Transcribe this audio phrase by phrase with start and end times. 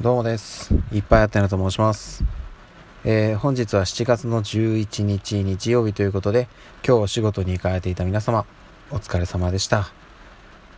[0.00, 0.72] どうもです。
[0.92, 2.22] いっぱいあってなと申します。
[3.04, 6.46] えー、本日は7月の11日日曜日ということで、
[6.86, 8.46] 今日お仕事に行かれていた皆様、
[8.92, 9.88] お疲れ様でした。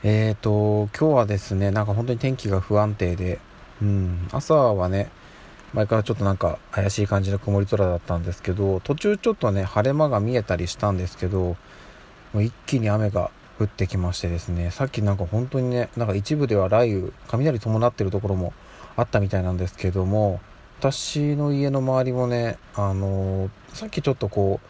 [0.03, 3.41] えーと、今日はですね、なんか本当に天気が不安定で、
[3.83, 5.11] うん、朝はね、
[5.75, 11.59] 前からちょっとなんか怪しい感じの曇り空だったんですけど、途中ちょっとね、晴れ間が見えたりしたんですけど、
[12.33, 18.55] もう一気に雨が降ってきましてですね、さっきなんか本当にね、なんか一部では雷雨、雷伴ってるところも
[18.97, 20.41] あったみたいなんですけども
[20.81, 24.61] 私の家の周りもねあの、さっきちょっとこ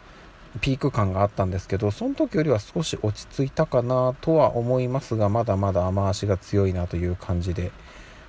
[0.55, 7.71] うピーク感があったんですけどその時よりは少し落ち着いたかなとは思いますがまだまだ雨足が強いなという感じで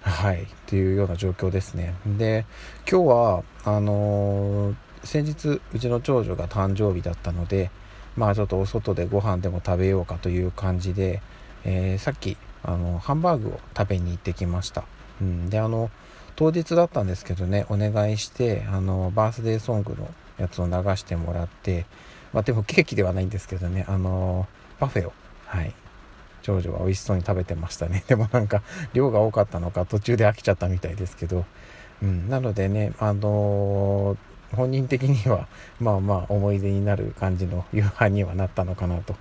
[0.01, 1.95] はいっていうような状況ですね。
[2.07, 2.45] で
[2.89, 7.71] 今日はあの、先日うちの長女が誕生日だったので
[8.17, 11.21] まあちょっとお外でご飯でも食べようかという感じで、
[11.65, 14.85] えー、さっきあのハンバーグを食べに行ってきました。
[15.23, 15.91] うん、であの
[16.35, 21.87] 当日だったんですけどねお願いしてあのバースデーソングのやつを流してもらって
[22.33, 24.49] まあでもケーキではないんですけどねあの
[24.81, 25.13] パフェを
[25.47, 25.73] はい。
[26.43, 28.03] 長女は美味しそうに食べてましたね。
[28.09, 28.63] でもなんか
[28.95, 31.45] 量が多かったのか途中で飽きちゃったみたいですけど、
[32.03, 34.17] うん、なのでねあの
[34.51, 35.47] 本人的には
[35.79, 39.15] まあまあ思い出になる感じの夕飯にはなったのかなと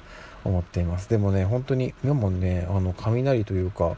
[0.44, 1.10] 思っています。
[1.10, 3.96] でもね本当に目もねあの雷というか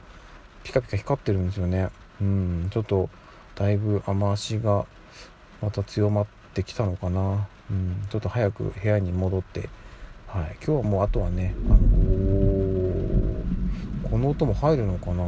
[0.64, 1.90] ピカピカ光ってるんですよね。
[2.22, 3.10] うんちょっと
[3.56, 4.86] だいぶ雨足が
[5.62, 7.48] また強まってきたのかな。
[7.70, 9.70] うんちょっと早く部屋に戻って。
[10.28, 11.78] はい今日はもうあとはねあの
[14.10, 15.24] この音も入るのかな。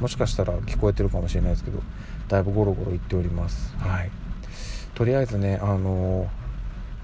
[0.00, 1.80] もしかしたら聞こえてるかもしれないですけど
[2.26, 3.74] だいぶゴロゴロいっております。
[3.76, 4.10] はい。
[4.94, 6.28] とりあえずねあの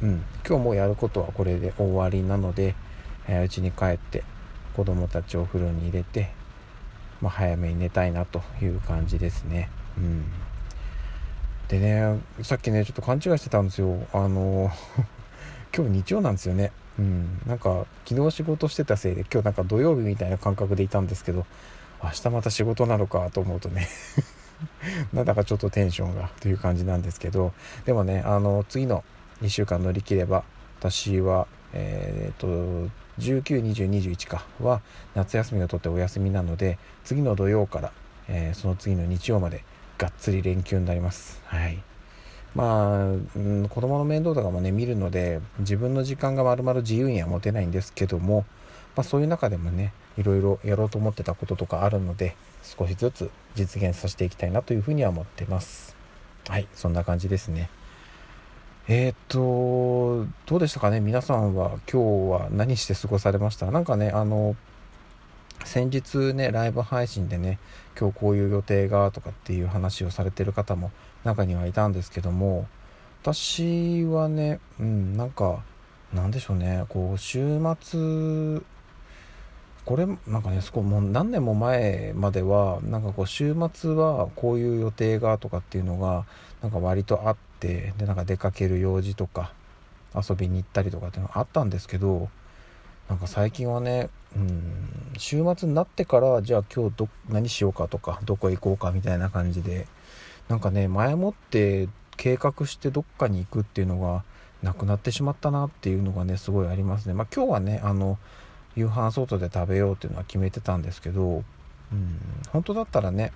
[0.02, 2.74] うん今日もやることはこれで終わりなのでうち、
[3.28, 4.24] えー、に帰って
[4.74, 6.30] 子供たちをお風呂に入れて
[7.20, 9.70] まあ、早めに寝たいなという感じですね。
[9.96, 10.24] うん。
[11.68, 14.06] でね、さっきね、ちょっと勘違いしてたんですよ。
[14.12, 14.70] あの、
[15.76, 16.72] 今日日曜なんですよね。
[16.98, 17.40] うん。
[17.46, 21.46] なんか、昨日仕事してたせいで、今日なんか土曜日みたいな感覚でいたんですけど、
[22.02, 23.86] 明日また仕事なのかと思うとね
[25.12, 27.52] なんだかちょっとテンションがという感じなんですけど、
[27.84, 29.04] でもね、あの、次の
[29.42, 30.44] 2週間乗り切れば、
[30.78, 34.44] 私は、えー、っと、192021か。
[34.60, 34.80] は
[35.14, 37.92] 夏休みを取ってお休みなので次の土曜から、
[38.28, 39.64] えー、その次の日曜まで
[39.98, 41.40] がっつり連休になります。
[41.46, 41.82] はい。
[42.54, 48.44] まあ、うん、子供の面倒とかもね見るので自分の時間がまるまる自由には持てないんですけども、
[48.96, 55.96] まあ、そういう中でもねいろいろやろうと思ってたこととかあるので少しずつ実現させていきたいなというふうには思ってます。
[56.48, 57.70] はいそんな感じですね。
[58.92, 60.98] えー、っと、どうでしたかね？
[60.98, 63.70] 皆さんは今日は何して過ごされました？
[63.70, 64.56] なんかね、あの、
[65.64, 67.60] 先日ね、ライブ配信でね、
[67.96, 70.90] 今日こういう予定がとかっていう話をされてる方も
[71.22, 72.66] 中にはいたんですけども、
[73.22, 75.62] 私はね、うん、なんか、
[76.12, 78.60] なんでしょうね、こう、週末、
[79.84, 86.26] これ、なんかね、そこもう何年も前までは、なんかこう、週末はこういう予定がとかっていうのが、
[86.60, 89.52] なんか割とあって、ってでなんか出かける用事とか
[90.14, 92.30] 遊びに行ったりとかっていうのがあったんですけど
[93.08, 99.86] なんか最近はね、うん、週末になってからじゃあ今日ど何しようかとかどこへ行こうかみたいな感じで
[100.48, 104.24] なんかね前もって計画してどっかに行くっていうのが
[104.62, 107.14] なくなってしまったなっていうのがねすごいありますね。
[107.14, 108.18] まあ、今日はねあの
[108.76, 111.44] 夕飯外で食べようっていうのは決めてたんですけど、
[111.92, 112.20] うん、
[112.50, 113.32] 本当だったらね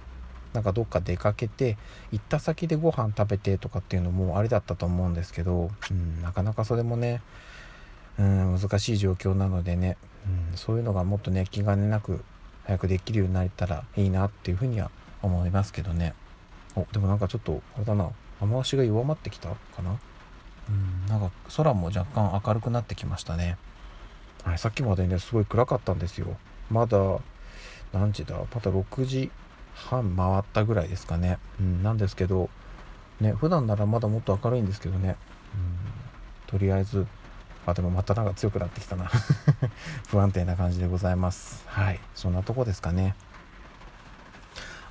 [0.55, 1.77] なんかどっか出かけて
[2.13, 7.21] 行った先でご飯食べてとかっていうのもありだったと思うんですけど、うん、なかなかそれもね、
[8.19, 9.99] うん、難しい状況なのでね、
[10.51, 12.25] うん、そういうのがもっとね気兼ねなく
[12.65, 14.91] 早くできるようになれたらいいなっていうふうには
[15.23, 16.15] 思いますけどね。
[16.77, 18.11] おでもなんかちょっとあれだな。
[18.41, 19.99] 雨足が弱まってきたかな？
[20.69, 23.59] うんなんか空も若干明るくなってきましたね。
[24.45, 26.37] はいさっきまでねすごい暗かったんですよ。
[26.71, 26.99] まだ
[27.93, 28.37] 何時だ？
[28.37, 29.31] まだ6時
[29.75, 32.49] 半回ったぐらいですかね、うん、なんですけど
[33.21, 35.17] ね普段ならまだもっと明るいんですけどね、
[35.55, 37.07] うん、とりあえず
[37.67, 39.11] あでもまたなんか強くなってきたな。
[40.09, 41.65] 不安定な感じでございます。
[41.67, 43.15] はいそんなとこですかね。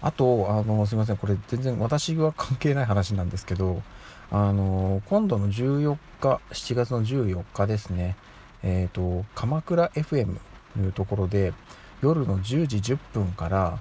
[0.02, 1.18] あとあのすいません。
[1.18, 3.84] これ全然私は関係ない話なんですけど
[4.32, 8.16] あの今度の14日7月の14日ですね。
[8.64, 10.38] えっ、ー、と鎌倉 FM
[10.74, 11.54] というところで
[12.02, 13.78] 夜の10時10分から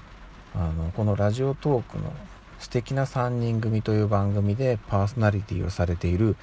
[0.55, 2.13] あのこのラジオトークの
[2.59, 6.37] 素敵な3人組という番組でパーソナリティをされている、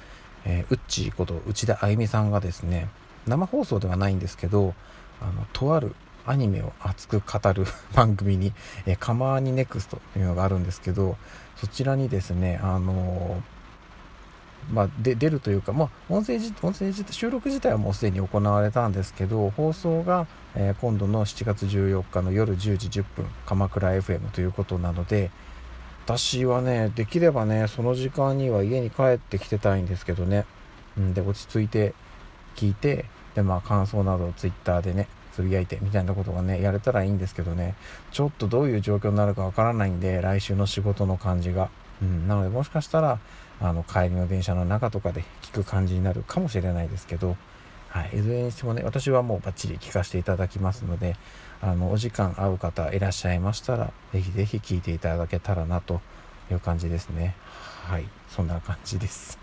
[0.44, 2.88] えー、ウッチーこと内田あゆみさんがですね
[3.26, 4.74] 生放送ではないんですけど
[5.20, 5.94] あのとある
[6.26, 8.52] アニメを熱く語る 番組に、
[8.86, 11.16] えー、カマーニネクストというのがあるんですけど、
[11.56, 13.59] そちらにですね、あのー、
[14.72, 25.30] まあ、で出るというか、まあ、音声音声収録自体はもうすでに行われたんですけど放送が、えー、今度の7月14日の夜10時10分鎌倉 FM ということなので
[26.04, 30.44] 私はねできればねその時間には家に帰ってきてたいんですけどね、
[30.96, 31.94] うん、で落ち着いて
[32.56, 37.74] 聞いてでまあ感想などを Twitter でねつぶやいてみたいなことがねやれたらいいんですけどね。
[38.10, 41.70] ちょっとどういう状況になるかわからないんで来週の仕事の感じが、
[42.02, 43.20] うん、なのでもしかしたら
[43.60, 47.36] あの帰りの電車の中とかで聞く感じになるかもしれないですけど、
[47.88, 51.16] はい、いずれにしてもね私はもうバッチリ聞かせていただきますので
[51.60, 56.00] あのお時間合う方いらっしゃいましたらぜひぜひ聞いていただけたらなと
[56.50, 57.34] いう感じですね。
[57.84, 59.38] はいそんな感じです。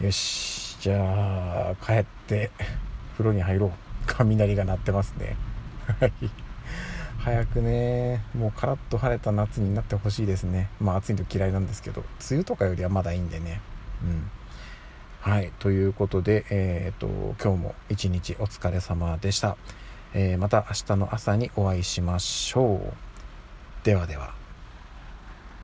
[0.00, 2.50] よしじゃあ帰って
[3.12, 3.70] 風呂に入ろう。
[4.06, 5.36] 雷が鳴ってますね。
[6.00, 6.45] はい。
[7.26, 8.22] 早くね。
[8.36, 10.70] もうカラッと晴れた夏になってほしいですね。
[10.78, 13.60] まあ暑いの嫌いなんですけど梅雨とかよりはまだいいんでね。
[14.04, 14.30] うん。
[15.22, 15.50] はい。
[15.58, 17.08] ということでえっ、と
[17.42, 19.56] 今日も一日お疲れ様でした、
[20.14, 23.84] えー、また明日の朝にお会いしましょう。
[23.84, 24.45] ではでは。